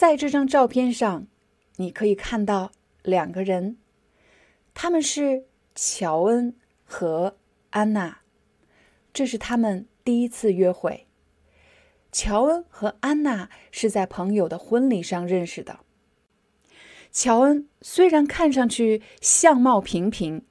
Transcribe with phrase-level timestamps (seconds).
[0.00, 1.26] 在这张照片上，
[1.76, 3.76] 你可以看到两个人，
[4.72, 7.36] 他们是乔恩和
[7.68, 8.20] 安娜。
[9.12, 11.06] 这是他们第一次约会。
[12.10, 15.80] 乔恩和安娜是在朋友的婚礼上认识的。
[17.12, 20.46] 乔恩虽然看上去相貌平平，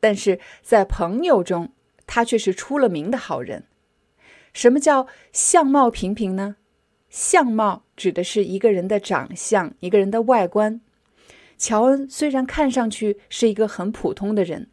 [0.00, 1.72] 但是在朋友中，
[2.08, 3.68] 他却是出了名的好人。
[4.52, 6.56] 什么叫相貌平平呢？
[7.08, 10.80] 相貌指的是一个人的长相，一个人的外观。
[11.56, 14.68] 乔恩虽然看上去是一个很普通的人，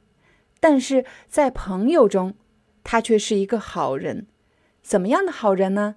[0.60, 2.36] 但是在朋友中，
[2.84, 4.28] 他却是一个好人。
[4.82, 5.96] 怎么样的好人呢？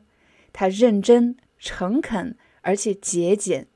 [0.53, 3.67] 他认真、诚恳，而且节俭。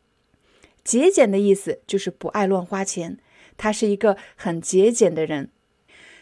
[0.83, 3.19] 节俭的意思就是不爱乱花钱。
[3.59, 5.51] 他是一个很节俭的人。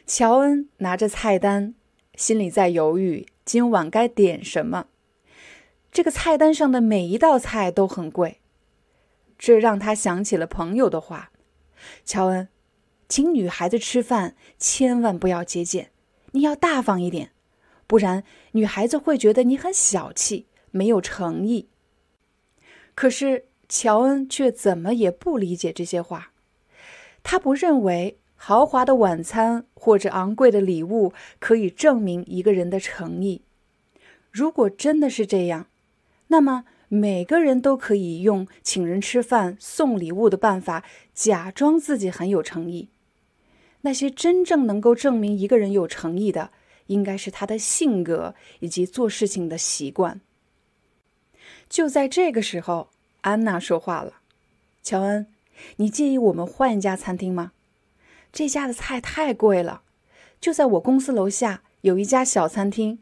[0.05, 1.75] 乔恩拿着菜单，
[2.17, 4.87] 心里在犹豫今晚该点什么。
[5.93, 8.41] 这个菜单上的每一道菜都很贵，
[9.37, 11.33] 这让他想起了朋友的话
[12.05, 12.49] ：“乔恩，
[13.09, 15.91] 请女孩子吃饭千万不要节俭，
[16.31, 17.33] 你要大方一点，
[17.89, 21.69] 不然女孩子会觉得你很小气，没有诚意。”
[22.95, 26.33] 可是乔恩却怎么也不理解这些话，
[27.23, 33.43] 他不认为豪华的晚餐或者昂贵的礼物可以证明一个人的诚意。
[34.31, 35.67] 如果真的是这样，
[36.31, 42.89] 那么每个人都可以用请人吃饭、送礼物的办法，假装自己很有诚意。
[43.83, 46.53] 那些真正能够证明一个人有诚意的，
[46.87, 50.21] 应该是他的性格以及做事情的习惯。
[51.69, 52.91] 就在这个时候，
[53.23, 54.21] 安娜说话了
[54.83, 55.27] ：“乔恩，
[55.77, 57.53] 你介意我们换一家餐厅吗？
[58.33, 59.83] 这家的菜太贵了。
[60.41, 63.01] 就在我公司楼下有一家小餐厅，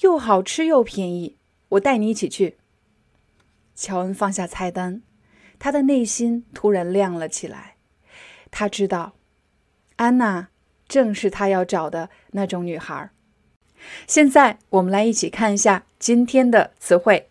[0.00, 1.36] 又好吃又便宜，
[1.70, 2.56] 我带你一起去。”
[3.76, 5.02] 乔恩放下菜单，
[5.58, 7.76] 他的内心突然亮了起来。
[8.50, 9.12] 他知道，
[9.96, 10.48] 安娜
[10.88, 13.10] 正是他要找的那种女孩。
[14.06, 17.28] 现在，我们来一起看一下今天的词汇。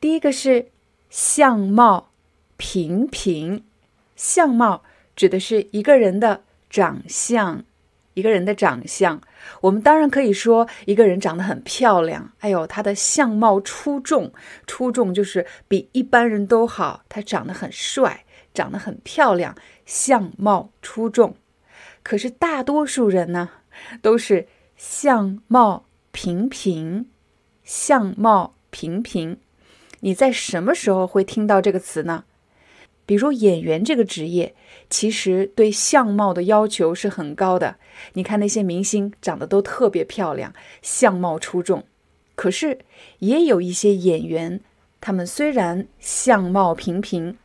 [0.00, 0.70] 第一个是
[1.10, 2.10] 相貌
[2.56, 3.64] 平平，
[4.14, 4.84] 相貌
[5.16, 7.64] 指的是一个人的长相。
[8.14, 9.20] 一个人的长相，
[9.60, 12.32] 我们当然可以说一个人长得很漂亮。
[12.40, 14.32] 哎呦，他的相貌出众，
[14.66, 17.04] 出众就是比一般人都好。
[17.08, 19.54] 他长得很帅，长得很漂亮，
[19.86, 21.36] 相貌出众。
[22.02, 23.48] 可是大多数人呢，
[24.02, 27.06] 都是相貌平平，
[27.62, 29.38] 相貌平平。
[30.00, 32.24] 你在什么时候会听到这个词呢？
[33.10, 34.54] 比如演员这个职业，
[34.88, 37.74] 其实对相貌的要求是很高的。
[38.12, 41.84] 你看那些明星长得都特别漂亮，相貌出众。
[42.36, 42.78] 可是
[43.18, 44.60] 也有一些演员，
[45.00, 47.36] 他们虽然相貌平平，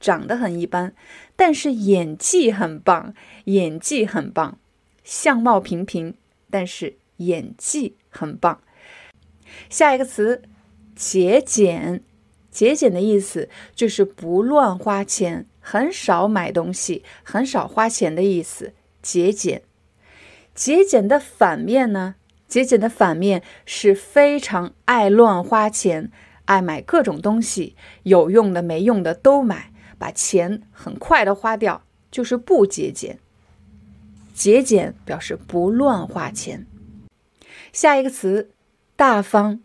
[0.00, 0.92] 长得很一般，
[1.36, 4.58] 但是演技很棒，演技很棒。
[5.04, 6.16] 相貌平平，
[6.50, 8.60] 但是演技很棒。
[9.70, 10.42] 下一个词，
[10.96, 12.02] 节俭。
[12.52, 18.74] 节俭的意思就是不乱花钱，很少买东西，很少花钱的意思。
[19.00, 19.62] 节俭，
[20.54, 22.14] 节俭的反面呢？
[22.46, 26.12] 节俭的反面是非常爱乱花钱，
[26.44, 33.18] 爱买各种东西，有用的没用的都买，把钱很快的花掉，就是不节俭。
[34.34, 36.66] 节俭表示不乱花钱。
[37.72, 38.50] 下一个词，
[38.94, 39.60] 大方。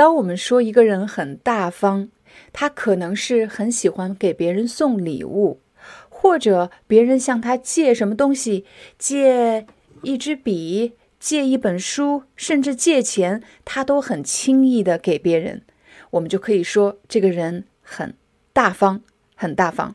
[0.00, 2.08] 当我们说一个人很大方，
[2.54, 5.60] 他可能是很喜欢给别人送礼物，
[6.08, 8.64] 或者别人向他借什么东西，
[8.96, 9.66] 借
[10.00, 15.60] 一支笔，借一本书，甚至借钱，他都很轻易的给别人。
[16.12, 18.14] 我们就可以说这个人很
[18.54, 19.02] 大方，
[19.34, 19.94] 很大方。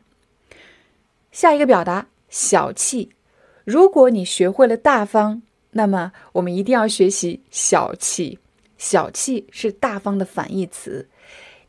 [1.32, 3.10] 下一个表达小气。
[3.64, 5.42] 如果你学会了大方，
[5.72, 8.38] 那么我们一定要学习小气。
[8.78, 11.08] 小气是大方的反义词。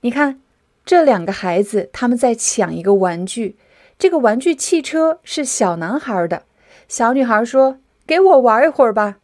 [0.02, 0.42] 你看，
[0.86, 3.56] 这两个孩子他们在抢一个玩具，
[3.98, 6.44] 这个玩具汽车是小男孩的。
[6.88, 9.18] 小女孩说：“给我玩一会儿吧。”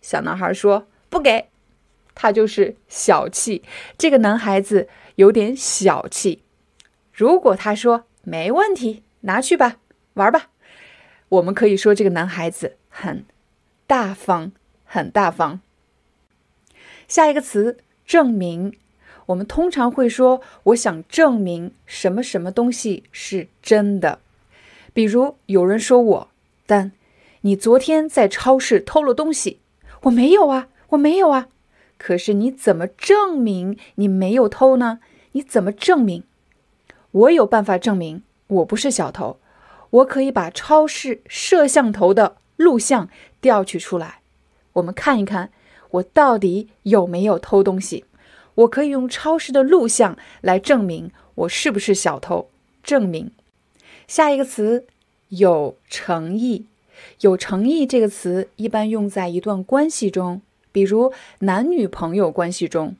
[0.00, 1.48] 小男孩说：“不给。”
[2.14, 3.62] 他就是小气。
[3.96, 6.42] 这个男孩子有点小气。
[7.12, 9.76] 如果他说没问题，拿去吧，
[10.14, 10.50] 玩吧，
[11.28, 13.24] 我们可以说这个男孩子很
[13.86, 14.52] 大方，
[14.84, 15.60] 很大方。
[17.08, 18.74] 下一个词证明，
[19.26, 24.20] 我们通常会说我想证明什么什么东西是真的。
[24.92, 26.28] 比如有人说我，
[26.66, 26.92] 但
[27.40, 29.60] 你昨天在超市偷了东西，
[30.02, 31.48] 我没有啊，我没有啊。
[31.96, 35.00] 可是你怎么证明你没有偷呢？
[35.32, 36.22] 你怎么证明？
[37.10, 39.38] 我有办法证明我不是小偷。
[39.90, 43.08] 我可以把超市摄像头的录像
[43.40, 44.20] 调取出来，
[44.74, 45.50] 我们看一看
[45.90, 48.04] 我到底有没有偷东西。
[48.54, 52.48] 我可以用超市的录像来证明我是不是小偷。
[52.82, 53.30] 证明。
[54.06, 54.86] 下一个词
[55.28, 56.66] 有诚意。
[57.20, 60.42] 有诚意这个词一般用在一段关系中，
[60.72, 62.96] 比如男女朋友关系中、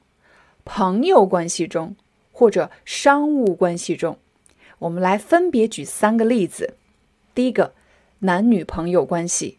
[0.64, 1.96] 朋友关系中
[2.31, 4.17] 或者商务关系中。
[4.79, 6.75] 我们来分别举三个例子。
[7.34, 7.73] 第一个，
[8.20, 9.58] 男女朋友关系。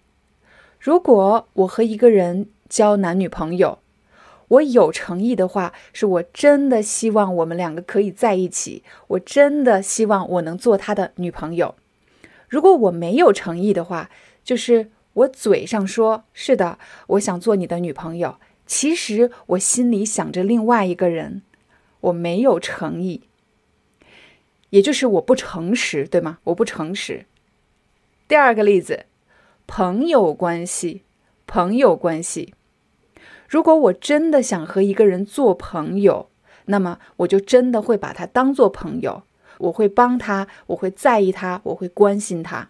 [0.79, 3.79] 如果我和一个人交男女朋友，
[4.47, 11.75] 我有诚意的话，是我真的希望我们两个可以在一起，我真的希望我能做他的女朋友。
[12.47, 14.09] 如果我没有诚意的话，
[14.43, 21.41] 就是我嘴上说是的，我想做你的女朋友，其实我心里想着另外一个人，
[22.01, 23.23] 我没有诚意，
[24.69, 26.39] 也就是我不诚实，对吗？
[26.45, 27.25] 我不诚实。
[28.27, 29.05] 第二个例子，
[29.67, 31.03] 朋友关系，
[31.45, 32.53] 朋友关系。
[33.49, 36.29] 如果我真的想和一个人做朋友，
[36.65, 39.23] 那么我就真的会把他当做朋友，
[39.57, 42.69] 我会帮他，我会在意他，我会关心他。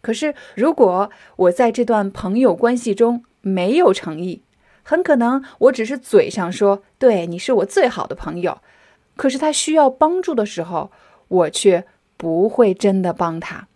[0.00, 4.42] 可是，如果我在这段朋友关系中没有诚意，
[4.84, 8.58] 很可能我只是嘴上说“对你是我最好的朋友”，
[9.16, 10.92] 可是他需要帮助的时候，
[11.26, 11.84] 我却
[12.16, 13.66] 不会真的帮他，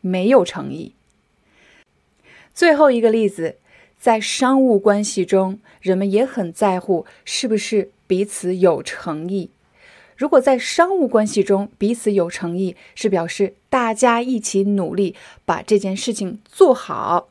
[0.00, 0.94] 没有诚意。
[2.54, 3.56] 最后一个例子，
[4.04, 9.48] 在商务关系中，人们也很在乎是不是彼此有诚意。
[10.14, 15.16] 如果在商务关系中彼此有诚意，是表示大家一起努力
[15.46, 17.30] 把这件事情做好。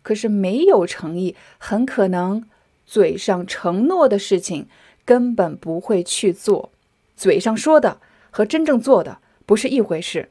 [0.00, 2.48] 可是没有诚意，很可能
[2.86, 4.66] 嘴上承诺的事情
[5.04, 6.70] 根本不会去做，
[7.14, 8.00] 嘴上说的
[8.30, 10.30] 和真正做的不是一回事。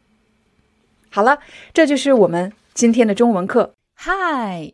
[1.11, 1.37] 好了，
[1.71, 3.75] 这就是我们今天的中文课。
[3.97, 4.73] Hi,